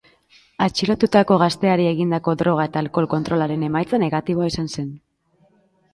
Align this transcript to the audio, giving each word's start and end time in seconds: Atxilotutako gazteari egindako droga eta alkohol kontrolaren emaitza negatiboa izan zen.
Atxilotutako 0.65 1.37
gazteari 1.43 1.85
egindako 1.91 2.35
droga 2.41 2.67
eta 2.71 2.83
alkohol 2.83 3.09
kontrolaren 3.15 3.69
emaitza 3.71 4.03
negatiboa 4.05 4.53
izan 4.53 4.71
zen. 4.79 4.93